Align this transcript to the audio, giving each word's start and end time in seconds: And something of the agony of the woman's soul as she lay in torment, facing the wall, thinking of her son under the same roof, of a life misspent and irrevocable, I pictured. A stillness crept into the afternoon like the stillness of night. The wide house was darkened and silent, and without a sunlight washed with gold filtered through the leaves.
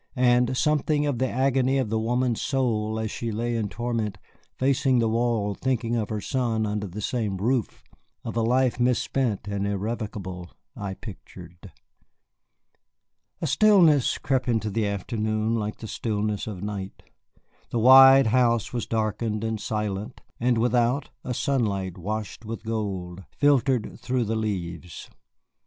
And 0.15 0.57
something 0.57 1.05
of 1.05 1.19
the 1.19 1.29
agony 1.29 1.77
of 1.77 1.89
the 1.91 1.99
woman's 1.99 2.41
soul 2.41 2.99
as 2.99 3.11
she 3.11 3.31
lay 3.31 3.55
in 3.55 3.69
torment, 3.69 4.17
facing 4.57 4.97
the 4.97 5.07
wall, 5.07 5.53
thinking 5.53 5.95
of 5.95 6.09
her 6.09 6.19
son 6.21 6.65
under 6.65 6.87
the 6.87 7.01
same 7.01 7.37
roof, 7.37 7.83
of 8.23 8.35
a 8.35 8.41
life 8.41 8.79
misspent 8.79 9.47
and 9.47 9.67
irrevocable, 9.67 10.49
I 10.75 10.95
pictured. 10.95 11.71
A 13.41 13.45
stillness 13.45 14.17
crept 14.17 14.47
into 14.49 14.71
the 14.71 14.87
afternoon 14.87 15.53
like 15.53 15.77
the 15.77 15.87
stillness 15.87 16.47
of 16.47 16.63
night. 16.63 17.03
The 17.69 17.77
wide 17.77 18.25
house 18.25 18.73
was 18.73 18.87
darkened 18.87 19.43
and 19.43 19.61
silent, 19.61 20.19
and 20.39 20.57
without 20.57 21.11
a 21.23 21.35
sunlight 21.35 21.99
washed 21.99 22.43
with 22.43 22.63
gold 22.63 23.23
filtered 23.37 23.99
through 23.99 24.23
the 24.23 24.35
leaves. 24.35 25.11